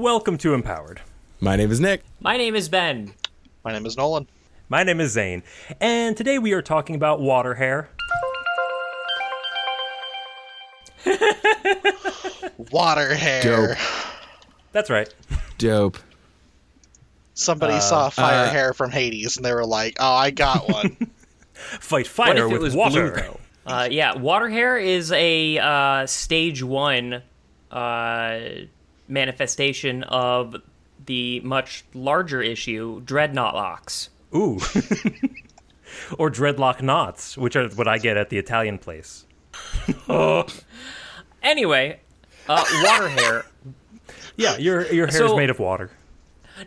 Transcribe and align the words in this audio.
Welcome 0.00 0.36
to 0.38 0.52
Empowered. 0.52 1.00
My 1.40 1.56
name 1.56 1.70
is 1.70 1.80
Nick. 1.80 2.02
My 2.20 2.36
name 2.36 2.54
is 2.54 2.68
Ben. 2.68 3.14
My 3.64 3.72
name 3.72 3.86
is 3.86 3.96
Nolan. 3.96 4.28
My 4.68 4.82
name 4.82 5.00
is 5.00 5.12
Zane, 5.12 5.42
and 5.80 6.14
today 6.14 6.38
we 6.38 6.52
are 6.52 6.60
talking 6.60 6.96
about 6.96 7.18
water 7.22 7.54
hair. 7.54 7.88
Water 12.70 13.14
hair. 13.14 13.42
Dope. 13.42 13.78
That's 14.72 14.90
right. 14.90 15.08
Dope. 15.56 15.96
Somebody 17.32 17.80
saw 17.80 18.10
fire 18.10 18.48
hair 18.48 18.74
from 18.74 18.90
Hades 18.90 19.38
and 19.38 19.46
they 19.46 19.54
were 19.54 19.64
like, 19.64 19.96
"Oh, 19.98 20.12
I 20.14 20.30
got 20.30 20.68
one." 20.72 20.94
Fight 21.54 21.90
What 22.04 22.06
fire 22.06 22.36
if 22.46 22.52
it 22.52 22.52
with 22.52 22.60
was 22.60 22.76
water. 22.76 23.12
blue 23.12 23.22
though? 23.22 23.40
Uh, 23.64 23.88
yeah, 23.90 24.14
water 24.14 24.50
hair 24.50 24.76
is 24.76 25.10
a 25.12 25.56
uh, 25.58 26.06
stage 26.06 26.62
one 26.62 27.22
uh, 27.70 28.38
manifestation 29.08 30.02
of 30.04 30.56
the 31.04 31.40
much 31.40 31.84
larger 31.94 32.42
issue, 32.42 33.00
dreadnought 33.02 33.54
locks. 33.54 34.10
Ooh. 34.34 34.54
or 36.18 36.30
dreadlock 36.30 36.82
knots, 36.82 37.36
which 37.36 37.56
are 37.56 37.68
what 37.68 37.88
I 37.88 37.98
get 37.98 38.16
at 38.16 38.30
the 38.30 38.38
Italian 38.38 38.78
place. 38.78 39.24
Anyway, 41.46 42.00
uh, 42.48 42.64
water 42.82 43.08
hair. 43.08 43.44
Yeah, 44.36 44.56
your 44.56 44.84
your 44.92 45.06
hair 45.06 45.26
is 45.26 45.34
made 45.34 45.48
of 45.48 45.60
water. 45.60 45.92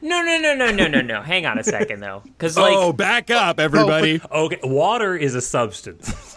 No, 0.01 0.21
no, 0.21 0.39
no, 0.39 0.55
no, 0.55 0.71
no, 0.71 0.87
no, 0.87 1.01
no. 1.01 1.21
Hang 1.21 1.45
on 1.45 1.59
a 1.59 1.63
second 1.63 1.99
though, 1.99 2.21
because 2.23 2.55
like 2.55 2.73
oh, 2.73 2.93
back 2.93 3.29
up, 3.29 3.59
everybody. 3.59 4.21
Okay, 4.31 4.59
water 4.63 5.17
is 5.17 5.35
a 5.35 5.41
substance. 5.41 6.13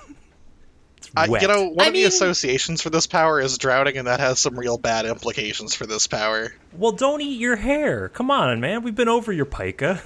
it's 1.12 1.28
I, 1.28 1.28
wet. 1.28 1.42
you 1.42 1.48
know, 1.48 1.68
one 1.68 1.84
I 1.84 1.88
of 1.88 1.94
the 1.94 2.04
associations 2.04 2.82
for 2.82 2.90
this 2.90 3.06
power 3.06 3.40
is 3.40 3.58
drowning, 3.58 3.96
and 3.98 4.06
that 4.06 4.20
has 4.20 4.38
some 4.38 4.58
real 4.58 4.78
bad 4.78 5.06
implications 5.06 5.74
for 5.74 5.86
this 5.86 6.06
power. 6.06 6.52
well, 6.76 6.92
don't 6.92 7.20
eat 7.20 7.38
your 7.40 7.56
hair. 7.56 8.08
Come 8.08 8.30
on, 8.30 8.60
man. 8.60 8.82
We've 8.82 8.94
been 8.94 9.08
over 9.08 9.32
your 9.32 9.46
pica. 9.46 10.02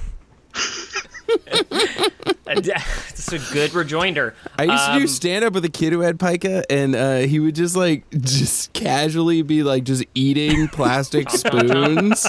it's 2.48 3.32
a 3.32 3.38
good 3.52 3.74
rejoinder. 3.74 4.34
I 4.58 4.64
used 4.64 4.84
to 4.86 4.92
Um, 4.92 5.00
do 5.00 5.06
stand 5.06 5.44
up 5.44 5.52
with 5.52 5.64
a 5.64 5.68
kid 5.70 5.92
who 5.92 6.00
had 6.00 6.18
pica, 6.18 6.64
and 6.70 6.94
uh, 6.94 7.16
he 7.18 7.40
would 7.40 7.54
just 7.54 7.76
like 7.76 8.04
just 8.20 8.72
casually 8.72 9.42
be 9.42 9.62
like 9.62 9.84
just 9.84 10.04
eating 10.14 10.68
plastic 10.68 11.30
spoons. 11.42 12.26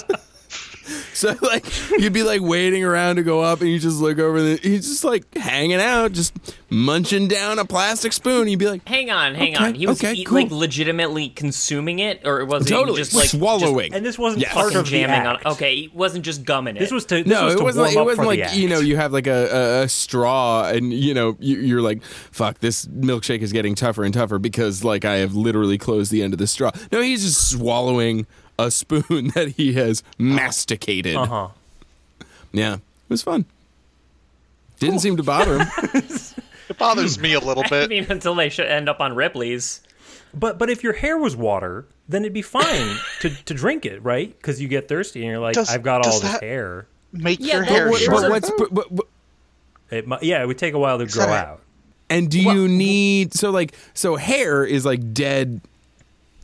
so 1.14 1.36
like 1.42 1.66
you'd 1.92 2.14
be 2.14 2.24
like 2.24 2.42
waiting 2.42 2.84
around 2.84 3.18
to 3.18 3.24
go 3.24 3.42
up, 3.42 3.62
and 3.62 3.70
you 3.70 3.80
just 3.80 4.00
look 4.00 4.20
over, 4.20 4.38
and 4.38 4.60
he's 4.60 4.88
just 4.88 5.04
like 5.04 5.34
hanging 5.38 5.80
out, 5.82 6.12
just 6.14 6.34
munching 6.70 7.28
down 7.28 7.60
a 7.60 7.66
plastic 7.66 8.14
spoon. 8.14 8.48
You'd 8.48 8.60
be 8.60 8.70
like, 8.70 8.88
Hang 8.88 9.10
on, 9.12 9.36
hang 9.36 9.56
Okay, 9.56 9.64
on. 9.66 9.76
He 9.76 9.88
was 9.88 10.02
okay, 10.04 10.14
eat- 10.14 10.28
cool. 10.28 10.36
like 10.42 10.52
legitimately 10.52 11.30
consuming 11.30 12.00
it, 12.00 12.22
or 12.26 12.40
it 12.42 12.46
was 12.46 12.66
it 12.66 12.70
totally 12.74 12.98
just 12.98 13.14
like 13.14 13.30
swallowing. 13.30 13.94
And 13.94 14.06
this 14.06 14.18
wasn't 14.18 14.42
Yes. 14.42 14.54
part 14.54 14.66
fucking 14.68 14.80
of 14.80 14.86
the 14.86 14.92
jamming 14.92 15.28
on? 15.28 15.36
act. 15.38 15.46
Okay, 15.46 15.76
he 15.76 15.92
wasn't 15.94 16.24
just 16.26 16.44
gumming 16.46 16.76
it. 16.76 16.80
This 16.80 16.92
was 16.92 17.06
to 17.06 17.24
this 17.24 17.28
no, 17.28 17.46
was 17.46 17.54
it 17.54 17.58
to 17.58 17.64
wasn't. 17.64 17.84
warm 17.84 17.96
Like, 17.96 18.02
it 18.02 18.06
wasn't 18.06 18.28
like 18.28 18.56
you 18.58 18.70
know 18.70 18.80
you 18.80 18.96
have 18.98 19.14
like 19.14 19.28
a, 19.28 19.80
a, 19.82 19.84
a 19.84 19.90
straw, 19.90 20.68
and 20.70 20.94
you 20.94 21.14
know 21.14 21.36
you, 21.40 21.58
you're 21.60 21.82
like, 21.82 22.04
fuck, 22.04 22.60
this 22.60 22.86
milkshake 22.88 23.42
is 23.42 23.52
getting 23.52 23.76
tougher 23.76 24.04
and 24.04 24.14
tougher 24.14 24.40
because 24.40 24.84
like 24.84 25.06
I 25.06 25.18
have 25.18 25.36
literally 25.36 25.78
closed 25.78 26.12
the 26.12 26.22
end 26.22 26.34
of 26.34 26.40
the 26.40 26.48
straw. 26.48 26.72
No, 26.92 27.02
he's 27.02 27.24
just 27.24 27.50
swallowing 27.52 28.28
a 28.60 28.72
spoon 28.72 29.28
that 29.36 29.54
he 29.58 29.74
has 29.74 30.04
masticated. 30.18 31.16
Uh 31.16 31.26
huh. 31.26 31.48
Yeah, 32.52 32.76
it 32.76 32.82
was 33.10 33.22
fun. 33.22 33.46
Didn't 34.80 35.00
seem 35.00 35.18
to 35.18 35.24
bother 35.24 35.60
him. 35.60 36.04
It 36.70 36.78
bothers 36.78 37.18
me 37.18 37.32
a 37.34 37.40
little 37.40 37.64
bit. 37.64 37.72
I 37.72 37.80
bit. 37.88 37.90
mean, 37.90 38.06
until 38.10 38.36
they 38.36 38.50
should 38.50 38.66
end 38.66 38.90
up 38.90 39.00
on 39.00 39.16
Ripley's. 39.16 39.80
But 40.34 40.58
but 40.60 40.70
if 40.70 40.84
your 40.84 40.92
hair 40.92 41.18
was 41.18 41.34
water, 41.34 41.86
then 42.10 42.24
it'd 42.24 42.34
be 42.34 42.42
fine 42.42 42.98
to, 43.22 43.30
to 43.46 43.54
drink 43.54 43.86
it, 43.86 44.04
right? 44.04 44.36
Because 44.36 44.62
you 44.62 44.68
get 44.68 44.90
thirsty 44.90 45.22
and 45.22 45.32
you're 45.32 45.40
like, 45.40 45.54
Does- 45.56 45.70
I've 45.70 45.82
got 45.82 46.06
all 46.06 46.20
this 46.20 46.40
hair. 46.42 46.86
Make 47.14 47.40
Yeah, 47.40 47.56
your 47.56 47.64
hair 47.64 47.90
what- 47.90 48.02
short. 48.02 48.22
but 48.24 48.30
what's 48.32 48.52
but, 48.58 48.74
but, 48.74 48.88
but- 48.98 49.08
It 49.92 50.24
yeah, 50.24 50.44
it 50.44 50.46
would 50.48 50.58
take 50.58 50.74
a 50.74 50.78
while 50.80 50.98
to 50.98 51.06
grow 51.06 51.28
out. 51.28 51.62
and 52.10 52.30
do 52.30 52.42
you 52.42 52.68
need 52.68 53.34
so 53.34 53.50
like 53.50 53.74
so 53.94 54.18
hair 54.18 54.66
is 54.66 54.84
like 54.86 55.14
dead 55.14 55.62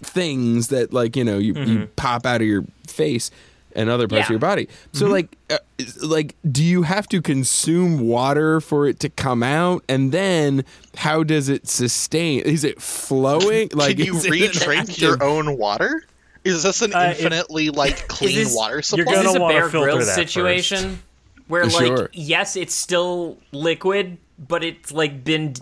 things 0.06 0.68
that 0.70 0.94
like 0.94 1.16
you 1.16 1.24
know 1.24 1.38
you, 1.38 1.54
you 1.56 1.88
pop 1.96 2.26
out 2.26 2.42
of 2.42 2.48
your 2.48 2.64
face 2.88 3.32
and 3.76 3.90
other 3.90 4.08
parts 4.08 4.26
of 4.26 4.30
your 4.30 4.40
body 4.40 4.68
so 4.92 5.08
like 5.08 5.36
uh, 5.50 5.58
like 6.04 6.36
do 6.52 6.64
you 6.64 6.84
have 6.84 7.08
to 7.08 7.22
consume 7.22 8.00
water 8.02 8.62
for 8.62 8.86
it 8.88 9.00
to 9.00 9.10
come 9.10 9.42
out 9.42 9.84
and 9.90 10.12
then 10.12 10.64
how 10.98 11.24
does 11.24 11.50
it 11.50 11.68
sustain 11.68 12.42
is 12.42 12.64
it 12.64 12.80
flowing 12.82 13.70
like 13.74 13.98
Can 13.98 14.06
you 14.06 14.16
is 14.16 14.26
it 14.26 14.28
an 14.28 14.32
re-drink 14.32 15.00
your 15.02 15.24
own 15.24 15.58
water? 15.58 16.04
Is 16.44 16.62
this 16.64 16.82
an 16.82 16.94
Uh, 16.94 17.00
it- 17.00 17.18
infinitely 17.20 17.70
like 17.72 18.08
clean 18.10 18.36
this- 18.36 18.56
water 18.56 18.76
you're 18.76 18.84
supply? 18.84 19.06
gonna 19.06 19.20
Is 19.20 19.34
this 19.34 19.36
a 19.36 19.40
Bear 19.48 19.70
filter 19.70 19.86
Grylls 19.92 20.06
that 20.08 20.16
situation 20.16 21.02
where, 21.48 21.66
like, 21.66 21.86
Sure. 21.88 22.10
yes, 22.14 22.56
it's 22.56 22.74
still 22.76 23.38
liquid, 23.52 24.18
but 24.40 24.64
it's 24.64 24.92
like 24.92 25.24
been. 25.24 25.54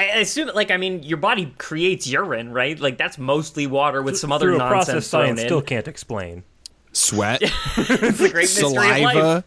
I 0.00 0.16
I 0.16 0.18
assume, 0.20 0.50
like, 0.54 0.70
I 0.70 0.76
mean, 0.76 1.02
your 1.02 1.18
body 1.18 1.54
creates 1.58 2.06
urine, 2.06 2.52
right? 2.52 2.78
Like, 2.78 2.98
that's 2.98 3.18
mostly 3.18 3.66
water 3.66 4.02
with 4.02 4.18
some 4.18 4.32
other 4.32 4.46
Through 4.46 4.56
a 4.56 4.58
nonsense 4.58 4.84
process 4.86 5.10
thrown 5.10 5.26
science 5.26 5.40
in. 5.40 5.46
still 5.46 5.62
can't 5.62 5.88
explain. 5.88 6.42
sweat 6.92 7.40
it's 7.42 8.18
the 8.18 8.28
great 8.32 8.34
mystery 8.42 8.66
of 8.66 8.72
life. 8.74 9.02
saliva 9.12 9.44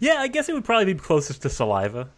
Yeah, 0.00 0.16
I 0.18 0.28
guess 0.28 0.48
it 0.48 0.52
would 0.54 0.64
probably 0.64 0.92
be 0.92 0.98
closest 0.98 1.42
to 1.42 1.48
saliva. 1.48 2.08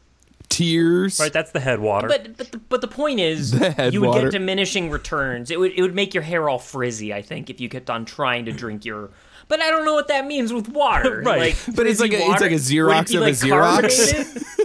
tears 0.49 1.19
Right, 1.21 1.33
that's 1.33 1.51
the 1.53 1.61
head 1.61 1.81
water. 1.81 2.09
But 2.09 2.37
but 2.37 2.53
the, 2.53 2.59
but 2.59 2.81
the 2.81 2.89
point 2.89 3.21
is, 3.21 3.51
The 3.53 3.71
head 3.71 3.93
you 3.95 4.01
would 4.03 4.09
water. 4.09 4.23
get 4.31 4.33
diminishing 4.33 4.91
returns. 4.91 5.51
It 5.51 5.59
would 5.61 5.73
it 5.73 5.83
would 5.83 5.95
make 5.95 6.15
your 6.15 6.23
hair 6.23 6.49
all 6.49 6.59
frizzy. 6.59 7.13
I 7.13 7.23
think 7.23 7.51
if 7.51 7.61
you 7.61 7.69
kept 7.69 7.91
on 7.91 8.05
trying 8.05 8.45
to 8.47 8.53
drink 8.53 8.85
your. 8.85 9.11
But 9.49 9.61
I 9.61 9.71
don't 9.71 9.85
know 9.85 9.93
what 9.95 10.09
that 10.09 10.27
means 10.27 10.53
with 10.53 10.69
water. 10.69 11.21
Right. 11.27 11.41
Like, 11.67 11.77
But 11.77 11.87
it's 11.87 11.99
frizzy 12.01 12.03
like 12.03 12.13
a- 12.13 12.17
it's 12.21 12.29
water? 12.29 12.41
like 12.45 12.53
a 12.53 12.55
Xerox 12.55 12.97
Would 12.97 13.05
it 13.05 13.09
be, 13.11 13.17
of 13.17 13.23
a 13.23 13.25
like, 13.25 13.35
Xerox. 13.35 14.13
carbonated? 14.13 14.43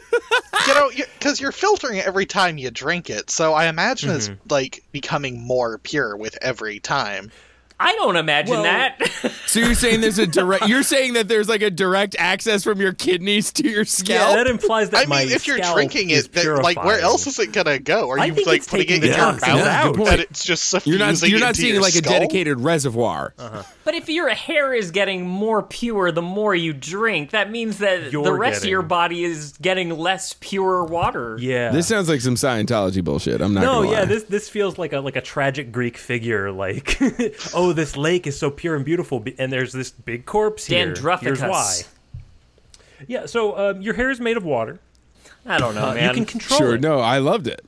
know, 0.79 0.89
because 1.17 1.39
you're 1.41 1.51
filtering 1.51 1.97
it 1.97 2.05
every 2.05 2.25
time 2.25 2.57
you 2.57 2.71
drink 2.71 3.09
it, 3.09 3.29
so 3.29 3.53
I 3.53 3.67
imagine 3.67 4.09
it's 4.11 4.29
mm-hmm. 4.29 4.49
like 4.49 4.83
becoming 4.91 5.41
more 5.41 5.77
pure 5.77 6.15
with 6.15 6.37
every 6.41 6.79
time. 6.79 7.31
I 7.79 7.93
don't 7.93 8.15
imagine 8.15 8.55
Well- 8.55 8.63
that. 8.63 8.97
so 9.45 9.59
you're 9.59 9.75
saying 9.75 10.01
there's 10.01 10.19
a 10.19 10.27
direct 10.27 10.67
you're 10.67 10.83
saying 10.83 11.13
that 11.13 11.27
there's 11.27 11.47
like 11.47 11.61
a 11.61 11.69
direct 11.69 12.15
access 12.17 12.63
from 12.63 12.81
your 12.81 12.93
kidneys 12.93 13.51
to 13.53 13.67
your 13.67 13.79
yeah, 13.79 13.85
scalp 13.85 14.35
that 14.35 14.47
implies 14.47 14.89
that 14.91 15.05
I 15.05 15.09
my 15.09 15.25
mean, 15.25 15.33
if 15.33 15.47
you're 15.47 15.59
drinking 15.59 16.09
it, 16.09 16.31
that, 16.33 16.63
like 16.63 16.83
where 16.83 16.99
else 16.99 17.27
is 17.27 17.39
it 17.39 17.51
gonna 17.51 17.79
go? 17.79 18.09
Are 18.09 18.25
you 18.25 18.45
like 18.45 18.65
putting 18.65 18.89
it 18.89 19.03
in 19.03 19.03
your 19.03 19.13
toxins 19.15 19.53
mouth 19.53 19.67
out. 19.67 19.97
And 19.97 20.21
it's 20.21 20.43
just 20.43 20.65
suffusing 20.65 20.91
You're 20.91 21.07
not 21.07 21.21
you're 21.21 21.39
not 21.39 21.55
seeing 21.55 21.73
your 21.73 21.83
like 21.83 21.95
a 21.95 22.01
dedicated 22.01 22.59
reservoir. 22.59 23.33
Uh-huh. 23.37 23.63
but 23.83 23.93
if 23.93 24.09
your 24.09 24.29
hair 24.29 24.73
is 24.73 24.91
getting 24.91 25.27
more 25.27 25.63
pure 25.63 26.11
the 26.11 26.21
more 26.21 26.55
you 26.55 26.73
drink, 26.73 27.31
that 27.31 27.51
means 27.51 27.77
that 27.79 28.05
the 28.05 28.11
You're 28.11 28.37
rest 28.37 28.63
of 28.63 28.69
your 28.69 28.81
body 28.81 29.23
is 29.23 29.53
getting 29.61 29.89
less 29.89 30.35
pure 30.39 30.83
water. 30.83 31.37
Yeah. 31.39 31.71
This 31.71 31.87
sounds 31.87 32.09
like 32.09 32.21
some 32.21 32.35
Scientology 32.35 33.03
bullshit. 33.03 33.41
I'm 33.41 33.53
not 33.53 33.61
no, 33.61 33.83
gonna 33.83 33.91
yeah, 33.91 34.05
this 34.05 34.23
this 34.23 34.49
feels 34.49 34.77
like 34.77 34.93
a 34.93 34.99
like 34.99 35.15
a 35.15 35.21
tragic 35.21 35.71
Greek 35.71 35.97
figure. 35.97 36.51
Like, 36.51 36.97
oh, 37.53 37.66
this 37.73 37.95
lake 37.97 38.27
is 38.27 38.37
so 38.37 38.49
pure 38.51 38.75
and 38.75 38.83
beautiful, 38.85 39.23
and 39.37 39.51
there's 39.51 39.73
this 39.73 39.91
big 39.91 40.25
corpse 40.25 40.65
here. 40.65 40.85
Here's 40.85 40.99
Dandruficus. 40.99 41.49
why. 41.49 41.81
Yeah, 43.07 43.25
so 43.27 43.57
um, 43.57 43.81
your 43.81 43.93
hair 43.93 44.09
is 44.09 44.19
made 44.19 44.37
of 44.37 44.43
water. 44.43 44.79
I 45.45 45.59
don't 45.59 45.75
know, 45.75 45.89
Uh, 45.89 45.93
man. 45.93 46.09
you 46.09 46.13
can 46.15 46.25
control 46.25 46.57
sure, 46.57 46.75
it. 46.75 46.81
no, 46.81 46.99
I 46.99 47.19
loved 47.19 47.47
it. 47.47 47.63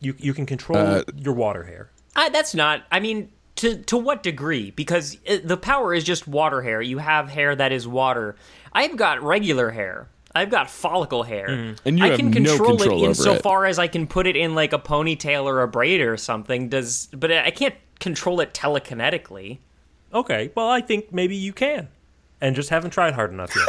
You 0.00 0.14
you 0.18 0.34
can 0.34 0.46
control 0.46 0.78
Uh, 0.78 1.02
your 1.16 1.34
water 1.34 1.64
hair. 1.64 1.90
I, 2.16 2.28
that's 2.30 2.54
not. 2.54 2.82
I 2.90 2.98
mean, 3.00 3.30
to 3.56 3.76
to 3.84 3.96
what 3.96 4.22
degree? 4.22 4.70
Because 4.72 5.18
it, 5.24 5.46
the 5.46 5.56
power 5.56 5.94
is 5.94 6.02
just 6.04 6.26
water 6.26 6.62
hair. 6.62 6.82
You 6.82 6.98
have 6.98 7.28
hair 7.28 7.54
that 7.54 7.70
is 7.70 7.86
water. 7.86 8.34
I've 8.72 8.96
got 8.96 9.22
regular 9.22 9.70
hair. 9.70 10.08
I've 10.34 10.48
got 10.50 10.70
follicle 10.70 11.24
hair. 11.24 11.46
Mm. 11.48 11.78
And 11.84 11.98
you 11.98 12.04
I 12.06 12.08
have 12.08 12.16
can 12.18 12.30
no 12.30 12.32
control, 12.32 12.76
control 12.78 12.80
it 12.80 12.96
over 13.02 13.08
insofar 13.10 13.66
as 13.66 13.78
I 13.78 13.86
can 13.86 14.06
put 14.06 14.26
it 14.26 14.34
in 14.34 14.54
like 14.54 14.72
a 14.72 14.78
ponytail 14.78 15.44
or 15.44 15.60
a 15.62 15.68
braid 15.68 16.00
or 16.00 16.16
something. 16.16 16.70
Does 16.70 17.08
but 17.14 17.30
I 17.30 17.50
can't 17.50 17.74
control 18.00 18.40
it 18.40 18.52
telekinetically. 18.52 19.58
Okay, 20.12 20.50
well, 20.54 20.68
I 20.68 20.80
think 20.80 21.12
maybe 21.12 21.36
you 21.36 21.52
can, 21.52 21.88
and 22.40 22.54
just 22.54 22.68
haven't 22.70 22.90
tried 22.90 23.14
hard 23.14 23.30
enough 23.32 23.54
yet. 23.56 23.68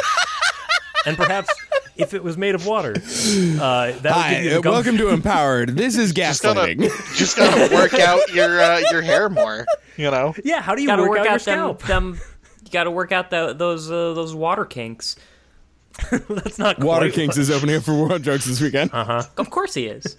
and 1.05 1.15
perhaps 1.17 1.53
if 1.95 2.13
it 2.13 2.23
was 2.23 2.37
made 2.37 2.55
of 2.55 2.65
water, 2.65 2.91
uh, 2.97 3.01
that 3.01 3.93
would 3.93 4.01
give 4.03 4.11
Hi, 4.11 4.39
you 4.39 4.49
the 4.49 4.57
uh, 4.57 4.61
gum- 4.61 4.73
welcome 4.73 4.97
to 4.97 5.09
Empowered. 5.09 5.69
This 5.69 5.97
is 5.97 6.11
Just 6.11 6.43
gotta, 6.43 6.59
gaslighting. 6.75 7.15
just 7.15 7.37
gotta 7.37 7.73
work 7.73 7.93
out 7.93 8.33
your 8.33 8.59
uh, 8.59 8.81
your 8.91 9.01
hair 9.01 9.29
more. 9.29 9.65
You 9.95 10.09
know, 10.11 10.33
Yeah, 10.43 10.61
how 10.61 10.73
do 10.75 10.81
you 10.81 10.87
Got 10.87 10.95
to 10.97 11.03
work, 11.03 11.11
work, 11.11 11.19
out, 11.19 11.25
your 11.25 11.33
out 11.33 11.41
them. 11.45 11.77
scalp? 11.77 11.83
them 11.83 12.19
you 12.65 12.71
got 12.71 12.85
to 12.85 12.91
work 12.91 13.11
out 13.11 13.29
the, 13.29 13.53
those 13.53 13.89
uh, 13.91 14.13
those 14.13 14.33
water 14.33 14.65
kinks. 14.65 15.15
That's 16.11 16.57
not 16.57 16.77
good. 16.77 16.85
Water 16.85 17.05
kinks 17.11 17.35
Kings 17.35 17.37
is 17.37 17.51
opening 17.51 17.75
up 17.75 17.83
for 17.83 17.93
World 17.93 18.23
Drugs 18.23 18.45
this 18.45 18.59
weekend. 18.59 18.89
Uh 18.91 19.03
huh. 19.05 19.23
Of 19.37 19.51
course 19.51 19.75
he 19.75 19.85
is. 19.85 20.17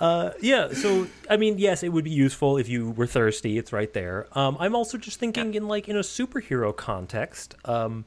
Yeah, 0.00 0.72
so 0.72 1.06
I 1.30 1.36
mean, 1.36 1.58
yes, 1.58 1.82
it 1.82 1.90
would 1.90 2.04
be 2.04 2.10
useful 2.10 2.56
if 2.58 2.68
you 2.68 2.90
were 2.90 3.06
thirsty. 3.06 3.58
It's 3.58 3.72
right 3.72 3.92
there. 3.92 4.26
Um, 4.32 4.56
I'm 4.60 4.74
also 4.74 4.98
just 4.98 5.18
thinking 5.18 5.54
in 5.54 5.68
like 5.68 5.88
in 5.88 5.96
a 5.96 6.00
superhero 6.00 6.74
context. 6.76 7.54
Um, 7.64 8.04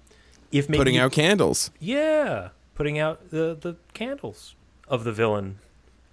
if 0.51 0.69
maybe 0.69 0.77
Putting 0.79 0.95
you- 0.95 1.01
out 1.01 1.11
candles. 1.11 1.71
yeah, 1.79 2.49
putting 2.75 2.97
out 2.99 3.31
the 3.31 3.57
the 3.59 3.75
candles 3.93 4.55
of 4.87 5.03
the 5.03 5.11
villain, 5.11 5.59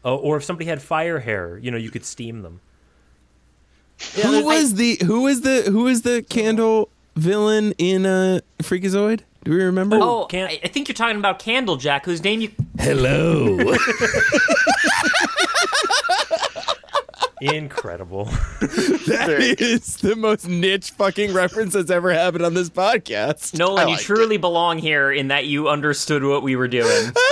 uh, 0.05 0.17
or 0.17 0.37
if 0.39 0.45
somebody 0.45 0.67
had 0.69 0.83
fire 0.83 1.21
hair, 1.21 1.59
you 1.59 1.71
know, 1.71 1.77
you 1.79 1.91
could 1.91 2.05
steam 2.05 2.43
them. 2.43 2.61
Yeah, 4.17 4.25
who 4.25 4.33
there's- 4.33 4.45
was 4.45 4.75
the 4.75 4.99
who 5.05 5.23
was 5.23 5.43
the 5.43 5.63
who 5.71 5.85
was 5.85 6.03
the 6.03 6.23
candle 6.29 6.89
villain 7.17 7.73
in 7.79 8.07
uh 8.07 8.41
Freakazoid? 8.61 9.21
Do 9.45 9.53
we 9.53 9.63
remember? 9.63 9.99
Oh, 10.01 10.25
can't- 10.25 10.51
I, 10.51 10.61
I 10.65 10.69
think 10.69 10.89
you're 10.89 10.95
talking 10.95 11.19
about 11.19 11.39
Candlejack, 11.39 12.05
whose 12.07 12.25
name 12.25 12.41
you. 12.41 12.51
hello. 12.81 13.59
incredible. 17.41 18.25
that 18.61 19.57
is 19.59 19.97
the 19.99 20.17
most 20.17 20.49
niche 20.49 20.91
fucking 20.93 21.33
reference 21.35 21.75
that's 21.75 21.91
ever 21.91 22.13
happened 22.13 22.45
on 22.45 22.55
this 22.55 22.71
podcast. 22.71 23.59
Nolan, 23.59 23.81
I 23.81 23.83
you 23.85 23.91
liked 23.93 24.03
truly 24.05 24.37
belong 24.37 24.79
here 24.79 25.11
in 25.13 25.29
that 25.29 25.47
you 25.47 25.69
understood 25.69 26.25
what 26.25 26.43
we 26.43 26.57
were 26.57 26.69
doing. 26.69 27.13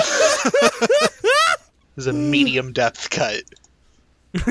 This 1.94 2.04
is 2.04 2.06
a 2.06 2.12
medium 2.14 2.72
depth 2.72 3.10
cut. 3.10 3.42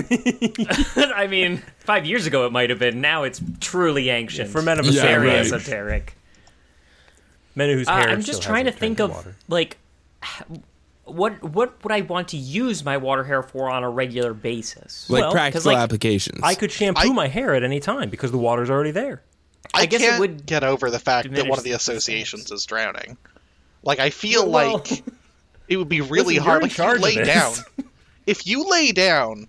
I 1.16 1.26
mean, 1.28 1.64
five 1.80 2.06
years 2.06 2.28
ago 2.28 2.46
it 2.46 2.52
might 2.52 2.70
have 2.70 2.78
been. 2.78 3.02
Now 3.02 3.24
it's 3.24 3.42
truly 3.60 4.12
ancient. 4.12 4.52
For 4.52 4.62
men 4.62 4.80
of 4.80 4.88
a 4.88 4.92
Yeah, 4.92 5.02
very 5.02 5.28
right. 5.30 5.38
esoteric. 5.38 6.16
Men 7.56 7.72
whose 7.72 7.88
Uh, 7.88 7.94
hair 7.96 8.10
I'm 8.10 8.22
still 8.22 8.34
just 8.34 8.44
trying 8.44 8.66
to 8.66 8.72
think 8.72 9.00
of 9.00 9.10
water. 9.10 9.36
like 9.48 9.78
what 11.14 11.42
what 11.44 11.84
would 11.84 11.92
I 11.92 12.02
want 12.02 12.30
to 12.30 12.38
use 12.38 12.84
my 12.84 12.98
water 12.98 13.24
hair 13.24 13.44
for 13.44 13.70
on 13.70 13.84
a 13.84 13.90
regular 13.90 14.34
basis? 14.34 15.10
Like 15.10 15.22
Well, 15.22 15.30
'cause, 15.32 15.34
practical 15.34 15.72
like, 15.74 15.78
applications. 15.82 16.40
I 16.44 16.56
could 16.56 16.72
shampoo 16.72 17.10
I- 17.10 17.14
my 17.14 17.28
hair 17.28 17.54
at 17.56 17.64
any 17.64 17.80
time 17.80 18.10
because 18.10 18.32
the 18.32 18.38
water's 18.38 18.70
already 18.70 18.92
there. 18.92 19.22
I, 19.74 19.86
guess 19.86 20.02
it 20.02 20.06
can't 20.10 20.20
would 20.20 20.46
get 20.46 20.64
over 20.64 20.90
the 20.90 21.00
fact 21.00 21.32
that 21.34 21.48
one 21.48 21.58
of 21.58 21.64
the 21.64 21.70
the 21.72 21.76
associations 21.78 22.52
is 22.52 22.66
drowning. 22.66 23.18
Like 23.84 24.00
I 24.00 24.10
feel 24.10 24.50
Well- 24.50 24.74
like 24.74 25.04
it 25.68 25.78
would 25.78 25.90
be 25.90 26.02
really 26.02 26.36
Listen, 26.40 26.44
hard. 26.50 26.78
you're 26.78 27.00
Like 27.00 27.18
if 27.18 27.18
you 27.18 27.22
lay 27.22 27.24
down, 27.26 27.54
if 28.28 28.48
you 28.48 28.70
lay 28.70 28.92
down, 28.92 29.48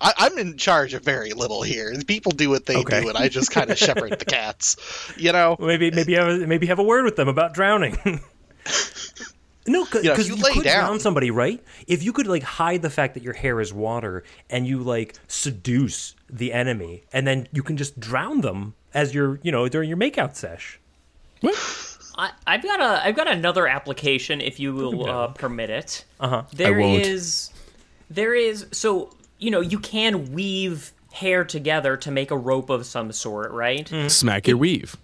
I, 0.00 0.12
I'm 0.18 0.38
in 0.38 0.56
charge 0.58 0.92
of 0.94 1.02
very 1.02 1.32
little 1.32 1.62
here. 1.62 1.92
People 2.06 2.32
do 2.32 2.50
what 2.50 2.66
they 2.66 2.76
Okay. 2.76 3.00
do, 3.02 3.08
and 3.08 3.16
I 3.18 3.28
just 3.28 3.50
kind 3.50 3.70
of 3.70 3.78
shepherd 3.78 4.18
the 4.18 4.24
cats. 4.24 4.76
You 5.16 5.32
know, 5.32 5.56
Maybe 5.58 5.90
maybe 5.90 6.14
have 6.14 6.28
a, 6.28 6.46
maybe 6.46 6.66
have 6.66 6.78
a 6.78 6.82
word 6.84 7.04
with 7.04 7.16
them 7.16 7.28
about 7.28 7.54
drowning. 7.54 7.96
no, 9.68 9.84
because 9.84 10.04
Yeah, 10.04 10.12
if 10.18 10.26
you, 10.28 10.36
you 10.36 10.42
lay 10.42 10.52
could 10.52 10.64
down- 10.64 10.84
drown 10.84 11.00
somebody, 11.00 11.30
right? 11.30 11.62
If 11.86 12.02
you 12.02 12.12
could 12.12 12.26
like 12.26 12.42
hide 12.42 12.82
the 12.82 12.90
fact 12.90 13.14
that 13.14 13.22
your 13.22 13.34
hair 13.34 13.60
is 13.60 13.72
water 13.72 14.24
and 14.50 14.66
you 14.66 14.78
like 14.80 15.14
seduce 15.28 16.14
the 16.30 16.52
enemy, 16.52 17.02
and 17.12 17.26
then 17.26 17.46
you 17.52 17.62
can 17.62 17.76
just 17.76 17.98
drown 18.00 18.40
them 18.40 18.74
as 18.94 19.14
your 19.14 19.38
you 19.42 19.52
know 19.52 19.68
during 19.68 19.88
your 19.88 19.98
makeout 19.98 20.34
sesh. 20.36 20.78
I, 22.16 22.32
I've 22.46 22.62
got 22.62 22.80
a 22.80 23.04
I've 23.06 23.14
got 23.16 23.28
another 23.28 23.68
application 23.68 24.40
if 24.40 24.58
you 24.58 24.74
will 24.74 25.08
uh, 25.08 25.28
permit 25.28 25.70
it. 25.70 26.04
Uh 26.18 26.28
huh. 26.28 26.42
There 26.52 26.78
won't. 26.78 27.02
is 27.06 27.50
there 28.10 28.34
is 28.34 28.66
so 28.72 29.14
you 29.38 29.50
know 29.50 29.60
you 29.60 29.78
can 29.78 30.32
weave 30.32 30.92
hair 31.12 31.44
together 31.44 31.96
to 31.96 32.10
make 32.10 32.30
a 32.30 32.36
rope 32.36 32.70
of 32.70 32.86
some 32.86 33.12
sort, 33.12 33.50
right? 33.52 33.88
Smack 34.08 34.48
your 34.48 34.56
weave. 34.56 34.96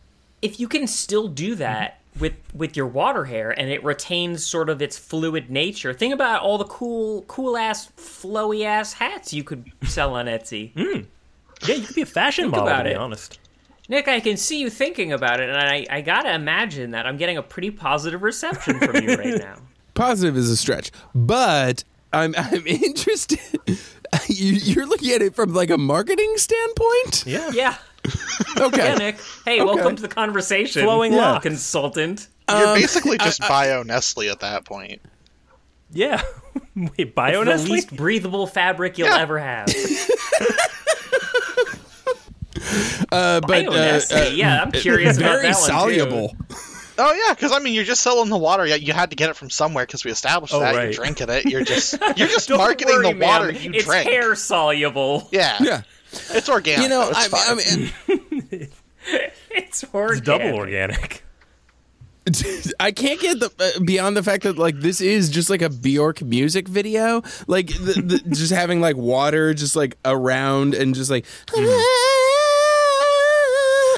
If 0.42 0.60
you 0.60 0.68
can 0.68 0.86
still 0.86 1.28
do 1.28 1.54
that 1.54 2.00
with 2.20 2.34
with 2.54 2.76
your 2.76 2.86
water 2.86 3.24
hair 3.24 3.50
and 3.50 3.70
it 3.70 3.82
retains 3.84 4.44
sort 4.46 4.68
of 4.68 4.80
its 4.80 4.96
fluid 4.96 5.50
nature, 5.50 5.92
think 5.92 6.14
about 6.14 6.42
all 6.42 6.58
the 6.58 6.64
cool 6.66 7.22
cool 7.22 7.56
ass 7.56 7.90
flowy 7.96 8.64
ass 8.64 8.92
hats 8.94 9.32
you 9.32 9.42
could 9.44 9.70
sell 9.82 10.14
on 10.14 10.26
Etsy. 10.26 10.70
Hmm. 10.76 11.00
Yeah, 11.68 11.76
you 11.76 11.86
could 11.86 11.94
be 11.96 12.02
a 12.02 12.06
fashion 12.06 12.50
model. 12.50 12.66
about 12.66 12.78
to 12.82 12.90
be 12.90 12.90
it. 12.90 12.96
honest. 12.96 13.38
Nick, 13.88 14.08
I 14.08 14.20
can 14.20 14.36
see 14.36 14.60
you 14.60 14.70
thinking 14.70 15.12
about 15.12 15.40
it, 15.40 15.48
and 15.48 15.58
I, 15.58 15.86
I 15.90 16.00
gotta 16.00 16.34
imagine 16.34 16.90
that 16.92 17.06
I'm 17.06 17.16
getting 17.16 17.36
a 17.38 17.42
pretty 17.42 17.70
positive 17.70 18.22
reception 18.22 18.78
from 18.80 18.96
you 18.96 19.14
right 19.16 19.38
now. 19.38 19.56
Positive 19.94 20.36
is 20.36 20.50
a 20.50 20.56
stretch, 20.56 20.90
but 21.14 21.84
I'm 22.12 22.34
I'm 22.36 22.66
interested. 22.66 23.38
You, 24.28 24.52
you're 24.54 24.86
looking 24.86 25.10
at 25.12 25.22
it 25.22 25.34
from 25.34 25.52
like 25.54 25.70
a 25.70 25.78
marketing 25.78 26.32
standpoint. 26.36 27.24
Yeah. 27.26 27.50
Yeah, 27.52 27.76
Okay. 28.60 28.84
yeah, 28.84 28.94
Nick. 28.94 29.16
Hey, 29.44 29.62
welcome 29.62 29.96
to 29.96 30.02
the 30.02 30.08
conversation, 30.08 30.82
Flowing 30.84 31.12
Yeah. 31.12 31.32
locks. 31.32 31.42
consultant. 31.42 32.28
you're 32.48 32.68
Um, 32.68 32.74
basically 32.74 33.18
just 33.18 33.40
bio 33.40 33.82
Nestle 33.82 34.28
at 34.30 34.40
that 34.40 34.64
point. 34.64 35.00
Yeah. 35.92 36.22
Wait, 36.76 37.14
bio 37.14 37.40
the 37.40 37.52
Nestle? 37.52 37.70
least 37.72 37.94
breathable 37.96 38.46
fabric 38.46 38.96
you'll 38.98 39.08
Yeah. 39.08 39.18
ever 39.18 39.38
have. 39.38 39.68
Uh, 43.12 43.40
but 43.40 43.48
Bio 43.48 43.68
uh, 43.70 43.74
Nestle. 43.74 44.18
uh, 44.18 44.30
yeah, 44.30 44.62
I'm 44.62 44.72
curious 44.72 45.18
about 45.18 45.40
very 45.40 45.52
that 45.52 45.60
one, 45.60 45.88
too. 45.88 45.98
soluble. 45.98 46.36
Oh 46.96 47.12
yeah, 47.12 47.34
because 47.34 47.52
I 47.52 47.58
mean, 47.58 47.74
you're 47.74 47.84
just 47.84 48.00
selling 48.02 48.30
the 48.30 48.38
water. 48.38 48.64
Yeah, 48.66 48.76
you 48.76 48.92
had 48.92 49.10
to 49.10 49.16
get 49.16 49.28
it 49.28 49.36
from 49.36 49.50
somewhere 49.50 49.84
because 49.84 50.04
we 50.04 50.10
established 50.10 50.54
Oh, 50.54 50.60
that. 50.60 50.74
right. 50.74 50.84
You're 50.84 50.92
drinking 50.92 51.28
it. 51.28 51.44
You're 51.44 51.64
just 51.64 51.94
you're 52.16 52.28
just 52.28 52.48
Don't 52.48 52.58
marketing 52.58 52.94
worry, 52.96 53.12
the 53.12 53.18
water 53.24 53.52
ma'am. 53.52 53.62
you 53.62 53.70
it's 53.74 53.84
drink. 53.84 54.08
hair 54.08 54.34
soluble. 54.34 55.28
Yeah, 55.32 55.56
Yeah. 55.60 55.82
It's 56.30 56.48
organic. 56.48 56.82
You 56.82 56.88
know, 56.88 57.08
it's 57.10 57.18
I, 57.18 57.28
fine. 57.28 57.90
I 58.08 58.50
mean, 58.56 58.68
It's 59.50 59.84
organic. 59.94 60.18
It's 60.18 60.26
double 60.26 60.54
organic. 60.58 61.22
I 62.80 62.90
can't 62.90 63.20
get 63.20 63.38
the 63.38 63.52
uh, 63.58 63.80
beyond 63.80 64.16
the 64.16 64.22
fact 64.22 64.44
that 64.44 64.56
like 64.56 64.80
this 64.80 65.02
is 65.02 65.28
just 65.28 65.50
like 65.50 65.60
a 65.60 65.68
Bjork 65.68 66.22
music 66.22 66.66
video, 66.66 67.22
like 67.46 67.66
the, 67.68 68.00
the, 68.02 68.18
just 68.34 68.50
having 68.52 68.80
like 68.80 68.96
water 68.96 69.52
just 69.52 69.76
like 69.76 69.98
around 70.06 70.74
and 70.74 70.94
just 70.94 71.10
like 71.10 71.26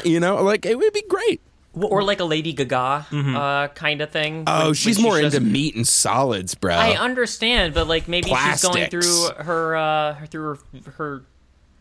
you 0.04 0.19
know, 0.20 0.42
like 0.42 0.66
it 0.66 0.76
would 0.76 0.92
be 0.92 1.02
great. 1.08 1.40
Or 1.74 2.02
like 2.02 2.20
a 2.20 2.24
Lady 2.24 2.52
Gaga 2.54 3.06
uh, 3.12 3.69
kind 3.69 4.00
of 4.00 4.10
thing. 4.10 4.44
Oh, 4.46 4.66
when- 4.66 4.74
she's 4.74 4.96
when 4.96 5.04
more 5.04 5.20
just- 5.20 5.36
into 5.36 5.46
meat 5.46 5.76
and 5.76 5.86
solids, 5.86 6.54
bro. 6.54 6.74
I 6.74 6.96
understand, 6.96 7.74
but 7.74 7.86
like 7.86 8.08
maybe 8.08 8.28
she's 8.34 8.62
going 8.62 8.88
through 8.88 9.28
her 9.38 9.76
uh, 9.76 10.26
through 10.26 10.58
her, 10.84 10.90
her 10.92 11.22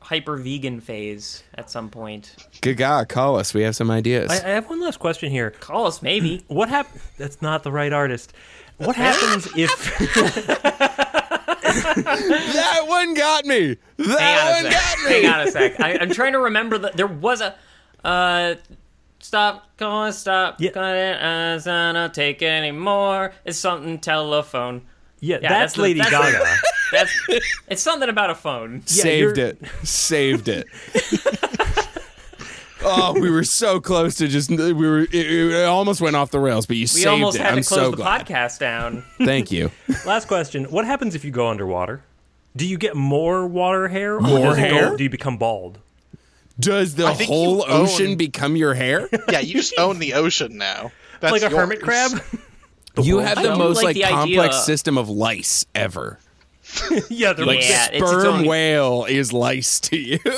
hyper 0.06 0.38
vegan 0.38 0.80
phase 0.82 1.44
at 1.56 1.70
some 1.72 1.90
point. 1.90 2.36
Good 2.62 2.78
Gaga, 2.78 3.08
call 3.08 3.38
us. 3.38 3.54
We 3.56 3.64
have 3.64 3.76
some 3.76 3.90
ideas. 3.90 4.30
I, 4.30 4.36
I 4.36 4.50
have 4.54 4.70
one 4.70 4.80
last 4.80 5.00
question 5.00 5.32
here. 5.32 5.50
Call 5.52 5.88
us, 5.88 6.02
maybe. 6.02 6.44
What 6.48 6.70
happened? 6.70 7.02
That's 7.18 7.42
not 7.42 7.64
the 7.64 7.72
right 7.72 7.92
artist. 7.92 8.34
What 8.78 8.96
happens 8.96 9.48
if 9.58 9.72
that 11.56 12.86
one 12.88 13.14
got 13.14 13.46
me. 13.46 13.78
Hang 13.98 14.08
That 14.08 14.58
on 14.58 14.64
one 14.64 14.66
a 14.66 14.70
got 14.76 14.98
me. 15.10 15.24
Hang 15.24 15.34
on 15.34 15.48
a 15.48 15.52
sec. 15.52 15.80
I, 15.80 15.98
I'm 16.00 16.10
trying 16.12 16.34
to 16.34 16.40
remember 16.40 16.78
that 16.80 16.96
there 16.98 17.08
was 17.08 17.42
a. 17.42 17.56
Uh, 18.04 18.56
stop 19.20 19.66
calling. 19.78 20.12
Stop 20.12 20.60
Yeah. 20.60 20.72
calling. 20.72 20.90
Uh, 20.90 21.56
it's 21.58 21.66
not 21.66 22.14
take 22.14 22.42
anymore. 22.44 23.34
It's 23.46 23.58
something 23.58 23.98
telephone. 24.00 24.84
yeah, 25.20 25.38
Yeah, 25.42 25.50
that's, 25.50 25.52
that's 25.52 25.74
the- 25.76 25.82
Lady 25.82 26.00
that's 26.00 26.12
the- 26.12 26.18
Gaga. 26.18 26.56
That's. 26.96 27.12
it's 27.68 27.82
something 27.82 28.10
about 28.10 28.30
a 28.30 28.36
phone. 28.36 28.82
Saved 28.88 29.38
you're- 29.38 29.50
it. 29.50 29.58
Saved 29.88 30.48
it. 30.48 30.66
oh, 32.84 33.14
we 33.20 33.30
were 33.30 33.44
so 33.44 33.80
close 33.80 34.16
to 34.16 34.28
just 34.28 34.50
we 34.50 34.74
were 34.74 35.02
it, 35.02 35.14
it 35.14 35.66
almost 35.66 36.02
went 36.02 36.16
off 36.16 36.32
the 36.32 36.40
rails, 36.40 36.66
but 36.66 36.76
you 36.78 36.84
We 36.84 36.88
saved 36.88 37.08
almost 37.08 37.38
it. 37.38 37.42
had 37.42 37.54
I'm 37.54 37.62
to 37.64 37.68
close 37.68 37.80
so 37.80 37.92
the 37.92 37.98
glad. 37.98 38.26
podcast 38.26 38.60
down. 38.60 39.04
Thank 39.18 39.52
you. 39.52 39.72
Last 40.06 40.28
question: 40.28 40.66
What 40.66 40.86
happens 40.86 41.16
if 41.16 41.26
you 41.26 41.32
go 41.32 41.48
underwater? 41.48 42.04
Do 42.56 42.66
you 42.66 42.78
get 42.78 42.96
more 42.96 43.46
water 43.48 43.88
hair? 43.88 44.16
Or 44.16 44.22
More 44.22 44.40
does 44.50 44.58
it 44.58 44.70
go- 44.70 44.76
hair? 44.76 44.96
do 44.98 45.04
you 45.04 45.10
become 45.10 45.38
bald? 45.38 45.80
Does 46.58 46.96
the 46.96 47.06
I 47.08 47.14
think 47.16 47.30
whole 47.30 47.58
you 47.58 47.64
own- 47.66 47.82
ocean 47.86 48.16
become 48.16 48.56
your 48.56 48.74
hair? 48.74 49.10
yeah, 49.30 49.40
you 49.40 49.56
just 49.56 49.74
own 49.78 50.00
the 50.00 50.14
ocean 50.14 50.58
now. 50.58 50.92
That's 51.20 51.34
like 51.34 51.42
a 51.42 51.46
yours. 51.50 51.54
hermit 51.56 51.82
crab? 51.82 52.12
you 53.02 53.18
have 53.18 53.38
I 53.38 53.44
the 53.44 53.52
do 53.54 53.58
most 53.58 53.76
like 53.78 53.84
like, 53.84 53.96
the 53.98 54.04
complex 54.04 54.56
idea- 54.56 54.64
system 54.64 54.98
of 54.98 55.10
lice 55.10 55.66
ever. 55.76 56.18
yeah, 57.10 57.34
they're 57.34 57.46
like 57.46 57.62
Yeah, 57.68 57.86
it's 57.92 58.02
its 58.02 58.10
Sperm 58.10 58.26
own- 58.28 58.46
whale 58.46 59.06
is 59.06 59.32
lice 59.34 59.80
to 59.82 59.98
you. 59.98 60.20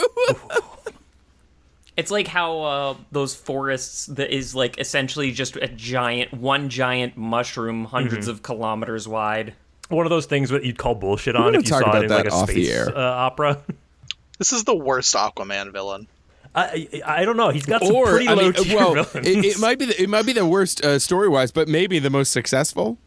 It's 1.96 2.12
like 2.12 2.28
how 2.28 2.62
uh, 2.62 2.96
those 3.12 3.34
forests 3.34 4.06
that 4.06 4.30
is 4.32 4.54
like 4.54 4.78
essentially 4.80 5.32
just 5.32 5.56
a 5.56 5.68
giant, 5.68 6.32
one 6.32 6.70
giant 6.70 7.18
mushroom, 7.18 7.88
100s 7.88 8.10
Mm-hmm. 8.12 8.30
of 8.30 8.44
kilometers 8.44 9.08
wide. 9.08 9.56
one 9.90 10.06
of 10.06 10.12
those 10.12 10.28
things 10.28 10.52
that 10.52 10.64
you'd 10.64 10.78
call 10.78 10.94
bullshit 10.94 11.36
on 11.36 11.56
if 11.56 11.64
you 11.64 11.68
saw 11.70 11.80
about 11.80 12.04
it 12.04 12.04
in 12.04 12.12
like 12.12 12.26
a 12.28 12.32
off 12.32 12.46
the 12.50 12.54
space 12.54 12.70
air. 12.70 12.96
Uh, 12.96 13.02
opera. 13.02 13.62
This 14.38 14.54
is 14.54 14.66
the 14.66 14.76
worst 14.76 15.16
Aquaman 15.16 15.72
villain. 15.74 16.06
I, 16.54 16.88
I 17.08 17.22
I 17.22 17.26
don't 17.26 17.38
know. 17.38 17.50
He's 17.50 17.66
got 17.66 17.82
some 17.84 17.96
or 17.96 18.06
pretty 18.06 18.28
I 18.28 18.36
low 18.36 18.44
mean, 18.44 18.54
tier 18.54 18.76
well, 18.78 18.94
villains. 19.04 19.28
it, 19.28 19.46
it 19.46 19.60
might 19.60 19.80
be 19.80 19.86
the, 19.86 20.00
it 20.00 20.08
might 20.08 20.28
be 20.28 20.34
the 20.34 20.46
worst 20.46 20.86
uh, 20.86 21.00
story 21.00 21.28
wise, 21.28 21.52
but 21.52 21.68
maybe 21.68 21.98
the 21.98 22.12
most 22.12 22.32
successful. 22.32 23.00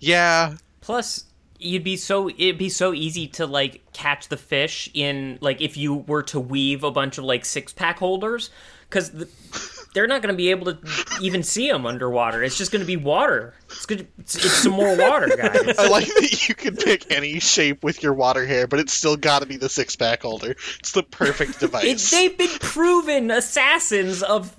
Yeah, 0.00 0.56
Plus, 0.80 1.25
you'd 1.58 1.84
be 1.84 1.96
so 1.96 2.28
it'd 2.28 2.58
be 2.58 2.68
so 2.68 2.92
easy 2.94 3.26
to 3.28 3.46
like 3.46 3.82
catch 3.92 4.28
the 4.28 4.36
fish 4.36 4.90
in 4.94 5.38
like 5.40 5.60
if 5.60 5.76
you 5.76 5.94
were 5.94 6.22
to 6.24 6.38
weave 6.40 6.84
a 6.84 6.90
bunch 6.90 7.18
of 7.18 7.24
like 7.24 7.44
six 7.44 7.72
pack 7.72 7.98
holders 7.98 8.50
because 8.88 9.10
the, 9.10 9.28
they're 9.94 10.06
not 10.06 10.20
going 10.22 10.32
to 10.32 10.36
be 10.36 10.50
able 10.50 10.72
to 10.72 10.78
even 11.22 11.42
see 11.42 11.68
them 11.70 11.86
underwater. 11.86 12.42
It's 12.42 12.58
just 12.58 12.70
going 12.70 12.80
to 12.82 12.86
be 12.86 12.96
water. 12.98 13.54
It's 13.70 13.86
good. 13.86 14.06
It's, 14.18 14.36
it's 14.36 14.52
some 14.52 14.72
more 14.72 14.94
water, 14.96 15.26
guys. 15.34 15.56
I 15.78 15.88
like 15.88 16.06
that 16.06 16.48
you 16.48 16.54
can 16.54 16.76
pick 16.76 17.10
any 17.10 17.40
shape 17.40 17.82
with 17.82 18.02
your 18.02 18.12
water 18.12 18.44
hair, 18.46 18.66
but 18.66 18.78
it's 18.78 18.92
still 18.92 19.16
got 19.16 19.40
to 19.40 19.46
be 19.46 19.56
the 19.56 19.70
six 19.70 19.96
pack 19.96 20.20
holder. 20.22 20.54
It's 20.78 20.92
the 20.92 21.02
perfect 21.02 21.52
It, 21.56 21.60
device. 21.60 22.10
they've 22.10 22.36
been 22.36 22.50
proven 22.60 23.30
assassins 23.30 24.22
of 24.22 24.54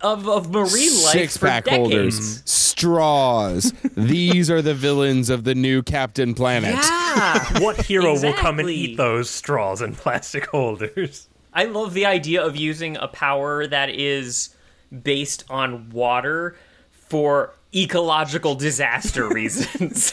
of 0.00 0.28
of 0.28 0.50
marine 0.50 0.66
life 1.04 1.12
Six 1.12 1.36
for 1.36 1.46
pack 1.46 1.64
decades. 1.64 1.78
holders 1.92 2.42
straws. 2.82 3.72
These 3.96 4.50
are 4.50 4.60
the 4.60 4.74
villains 4.74 5.30
of 5.30 5.44
the 5.44 5.54
new 5.54 5.84
Captain 5.84 6.34
Planet. 6.34 6.74
Yeah. 6.74 7.60
What 7.60 7.80
hero 7.86 8.20
will 8.20 8.32
come 8.32 8.58
and 8.58 8.68
eat 8.68 8.96
those 8.96 9.30
straws 9.30 9.80
and 9.80 9.96
plastic 9.96 10.46
holders? 10.46 11.28
I 11.54 11.64
love 11.64 11.94
the 11.94 12.06
idea 12.06 12.44
of 12.44 12.56
using 12.56 12.96
a 12.96 13.06
power 13.06 13.68
that 13.68 13.90
is 13.90 14.56
based 15.02 15.44
on 15.48 15.90
water 15.90 16.56
for 16.90 17.54
ecological 17.72 18.56
disaster 18.56 19.28
reasons. 19.32 20.12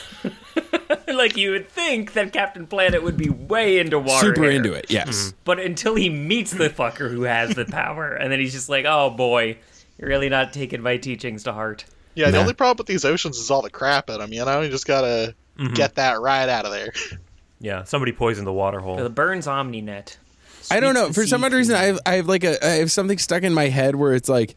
like 1.07 1.35
you 1.35 1.49
would 1.51 1.69
think 1.69 2.13
that 2.13 2.31
Captain 2.31 2.67
Planet 2.67 3.01
would 3.01 3.17
be 3.17 3.29
way 3.29 3.79
into 3.79 3.97
water. 3.97 4.27
Super 4.27 4.43
hair. 4.43 4.51
into 4.51 4.73
it, 4.73 4.85
yes. 4.89 5.07
Mm-hmm. 5.07 5.37
But 5.43 5.59
until 5.59 5.95
he 5.95 6.09
meets 6.09 6.51
the 6.51 6.69
fucker 6.69 7.09
who 7.09 7.23
has 7.23 7.55
the 7.55 7.65
power, 7.65 8.13
and 8.13 8.31
then 8.31 8.39
he's 8.39 8.53
just 8.53 8.69
like, 8.69 8.85
"Oh 8.85 9.09
boy, 9.09 9.57
you're 9.97 10.09
really 10.09 10.29
not 10.29 10.53
taking 10.53 10.81
my 10.81 10.97
teachings 10.97 11.43
to 11.45 11.53
heart." 11.53 11.85
Yeah, 12.19 12.31
the 12.31 12.37
only 12.39 12.53
problem 12.53 12.77
with 12.77 12.87
these 12.87 13.05
oceans 13.05 13.37
is 13.37 13.49
all 13.49 13.61
the 13.61 13.69
crap 13.69 14.09
in 14.09 14.19
them. 14.19 14.33
You 14.33 14.43
know, 14.45 14.61
you 14.61 14.69
just 14.69 14.85
gotta 14.85 15.35
get 15.73 15.95
that 15.95 16.19
right 16.19 16.49
out 16.49 16.65
of 16.65 16.71
there. 16.71 16.91
Yeah, 17.59 17.83
somebody 17.83 18.11
poisoned 18.11 18.47
the 18.47 18.53
water 18.53 18.79
hole. 18.79 18.97
The 18.97 19.09
Burns 19.09 19.47
OmniNet. 19.47 20.17
I 20.71 20.79
don't 20.79 20.93
know. 20.93 21.11
For 21.11 21.25
some 21.25 21.41
sea 21.41 21.45
odd 21.45 21.53
reason, 21.53 21.75
I 21.75 21.83
have 21.85 21.99
I 22.05 22.15
have 22.15 22.27
like 22.27 22.43
a 22.43 22.63
I 22.65 22.71
have 22.75 22.91
something 22.91 23.17
stuck 23.17 23.43
in 23.43 23.53
my 23.53 23.69
head 23.69 23.95
where 23.95 24.13
it's 24.13 24.29
like, 24.29 24.55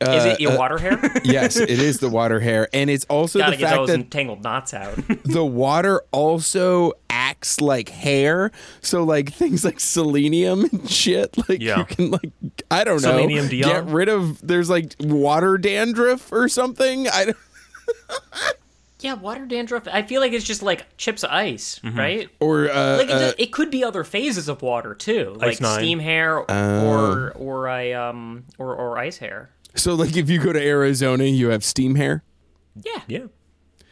uh, 0.00 0.10
Is 0.10 0.24
it 0.26 0.40
your 0.40 0.52
uh, 0.52 0.58
water 0.58 0.78
hair? 0.78 1.00
yes, 1.24 1.56
it 1.56 1.70
is 1.70 1.98
the 1.98 2.08
water 2.08 2.40
hair, 2.40 2.68
and 2.72 2.88
it's 2.88 3.04
also 3.06 3.38
Gotta 3.38 3.52
the 3.52 3.56
get 3.56 3.68
fact 3.70 3.78
those 3.78 3.88
that 3.88 3.94
entangled 3.94 4.42
knots 4.42 4.72
out. 4.74 4.96
the 5.24 5.44
water 5.44 6.02
also 6.12 6.92
acts 7.38 7.60
like 7.60 7.88
hair. 7.90 8.50
So 8.80 9.04
like 9.04 9.32
things 9.32 9.64
like 9.64 9.78
selenium 9.80 10.64
and 10.64 10.90
shit, 10.90 11.36
like 11.48 11.60
Yeah. 11.62 11.78
you 11.78 11.84
can 11.84 12.10
like 12.10 12.32
I 12.70 12.84
don't 12.84 13.02
know 13.02 13.10
Selenium 13.16 13.48
get 13.48 13.84
rid 13.86 14.08
of. 14.08 14.40
There's 14.46 14.68
like 14.68 14.94
water 15.00 15.56
dandruff 15.58 16.32
or 16.32 16.48
something. 16.48 17.08
I 17.08 17.26
don't, 17.26 17.36
yeah, 19.00 19.14
water 19.14 19.46
dandruff. 19.46 19.86
I 19.90 20.02
feel 20.02 20.20
like 20.20 20.32
it's 20.32 20.44
just 20.44 20.62
like 20.62 20.84
chips 20.96 21.22
of 21.22 21.30
ice, 21.30 21.80
right? 21.84 22.28
or 22.40 22.68
uh, 22.70 22.96
Like 22.98 23.08
it, 23.08 23.12
uh, 23.12 23.32
it 23.38 23.52
could 23.52 23.70
be 23.70 23.84
other 23.84 24.02
phases 24.04 24.48
of 24.48 24.60
water 24.62 24.94
too, 24.94 25.34
like 25.38 25.60
nine. 25.60 25.78
steam 25.78 25.98
hair 26.00 26.44
Oh. 26.50 26.86
or 26.88 27.30
or 27.32 27.68
a 27.68 27.94
um 27.94 28.44
or 28.58 28.74
or 28.74 28.98
ice 28.98 29.18
hair. 29.18 29.50
so 29.76 29.94
like 29.94 30.16
if 30.16 30.28
you 30.28 30.40
go 30.40 30.52
to 30.52 30.60
Arizona, 30.62 31.24
you 31.24 31.50
have 31.50 31.62
steam 31.64 31.94
hair. 31.94 32.24
Yeah, 32.84 33.02
yeah. 33.08 33.26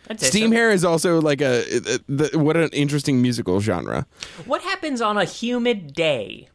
I'd 0.08 0.20
Steam 0.20 0.50
so. 0.50 0.56
hair 0.56 0.70
is 0.70 0.84
also 0.84 1.20
like 1.20 1.40
a, 1.40 1.60
uh, 1.62 1.98
the, 2.08 2.30
what 2.38 2.56
an 2.56 2.68
interesting 2.72 3.20
musical 3.20 3.60
genre. 3.60 4.06
What 4.44 4.62
happens 4.62 5.00
on 5.00 5.16
a 5.16 5.25
humid 5.25 5.92
day? 5.94 6.48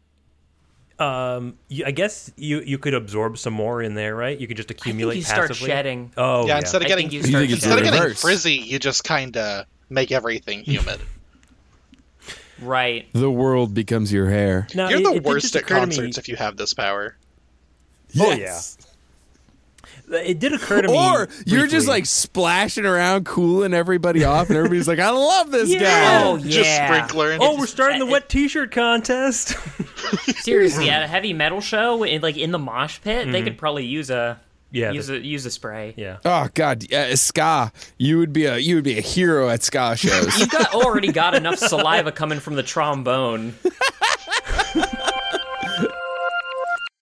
Um, 1.00 1.58
you, 1.68 1.84
I 1.86 1.92
guess 1.92 2.32
you 2.38 2.62
you 2.62 2.78
could 2.78 2.94
absorb 2.94 3.38
some 3.40 3.54
more 3.54 3.82
in 3.82 3.96
there, 3.96 4.16
right? 4.16 4.38
You 4.40 4.48
could 4.48 4.58
just 4.58 4.70
accumulate 4.70 5.16
you 5.16 5.24
start 5.24 5.56
shedding. 5.56 6.12
Oh, 6.16 6.42
yeah, 6.42 6.48
yeah. 6.54 6.60
instead 6.60 6.82
of 6.84 6.88
getting 6.88 7.10
think 7.10 7.14
you 7.14 7.20
You 7.22 7.28
start 7.28 7.50
instead 7.50 7.78
of 7.80 7.84
getting 7.84 8.14
frizzy, 8.14 8.54
you 8.56 8.78
just 8.78 9.04
kind 9.04 9.36
of 9.36 9.66
make 9.90 10.12
everything 10.12 10.64
humid. 10.64 11.00
right. 12.62 13.08
The 13.14 13.32
world 13.32 13.74
becomes 13.74 14.14
your 14.14 14.30
hair. 14.30 14.68
Now, 14.76 14.90
You're 14.90 15.00
it- 15.00 15.04
the 15.04 15.14
it 15.16 15.24
worst 15.24 15.56
at 15.56 15.64
occur 15.64 15.74
me- 15.76 15.80
concerts 15.82 16.18
if 16.20 16.28
you 16.28 16.36
have 16.36 16.56
this 16.58 16.74
power. 16.74 17.18
Oh, 18.20 18.32
Yes. 18.34 18.78
It 20.12 20.40
did 20.40 20.54
occur 20.54 20.82
to 20.82 20.88
me. 20.88 20.96
Or 20.98 21.28
you're 21.46 21.68
just 21.68 21.88
like 21.88 22.06
splashing 22.06 22.86
around, 22.86 23.26
cooling 23.26 23.74
everybody 23.74 24.24
off, 24.24 24.50
and 24.50 24.58
everybody's 24.58 24.88
like, 24.88 25.00
"I 25.00 25.10
love 25.10 25.52
this 25.52 25.70
Yeah. 25.70 25.80
guy." 25.80 26.24
Oh 26.28 26.38
Just 26.38 26.58
yeah. 26.70 26.88
sprinkler. 26.88 27.38
Oh, 27.40 27.58
we're 27.58 27.66
starting 27.68 28.00
the 28.00 28.06
wet 28.06 28.30
T-shirt 28.30 28.72
contest. 28.72 29.50
Seriously, 30.44 30.90
at 30.90 31.02
a 31.04 31.08
heavy 31.08 31.34
metal 31.34 31.62
show, 31.62 32.04
in, 32.04 32.22
like 32.22 32.38
in 32.38 32.52
the 32.52 32.60
mosh 32.60 33.00
pit, 33.02 33.32
they 33.32 33.42
could 33.42 33.58
probably 33.58 33.86
use 33.86 34.10
a 34.10 34.40
Mm-hmm. 34.74 34.78
yeah, 34.78 34.92
use 34.92 35.08
the- 35.08 35.16
a 35.16 35.20
use 35.20 35.46
a 35.46 35.52
spray. 35.52 35.94
yeah. 35.98 36.18
Oh 36.24 36.48
God, 36.54 36.86
yeah, 36.90 37.14
ska. 37.16 37.74
You 37.98 38.20
would 38.20 38.32
be 38.32 38.46
a 38.46 38.58
you 38.58 38.76
would 38.76 38.86
be 38.86 38.98
a 38.98 39.02
hero 39.02 39.50
at 39.50 39.64
ska 39.64 39.96
shows. 39.98 40.40
You've 40.40 40.50
got 40.50 40.74
already 40.74 41.12
got 41.12 41.36
enough 41.36 41.58
saliva 41.58 42.14
coming 42.14 42.40
from 42.40 42.56
the 42.56 42.64
trombone 42.64 43.54